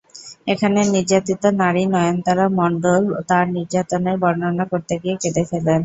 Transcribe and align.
এখানে 0.47 0.79
নির্যাতিত 0.93 1.43
নারী 1.61 1.83
নয়নতারা 1.93 2.45
মণ্ডল 2.59 3.01
তাঁর 3.29 3.45
নির্যাতনের 3.55 4.15
বর্ণনা 4.23 4.65
করতে 4.71 4.93
গিয়ে 5.01 5.15
কেঁদে 5.21 5.43
ফেলেন। 5.49 5.79